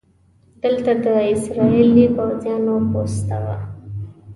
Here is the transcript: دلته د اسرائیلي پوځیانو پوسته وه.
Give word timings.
دلته 0.61 0.91
د 1.03 1.05
اسرائیلي 1.33 2.05
پوځیانو 2.17 2.75
پوسته 2.91 3.35
وه. 3.43 3.57